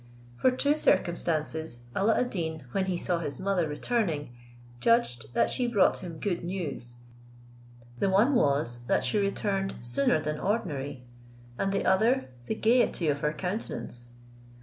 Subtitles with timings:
[0.37, 4.33] From two circumstances Alla ad Deen, when he saw his mother returning,
[4.79, 6.97] judged that she brought him good news;
[7.99, 11.03] the one was, that she returned sooner than ordinary;
[11.59, 14.13] and the other, the gaiety of her countenance.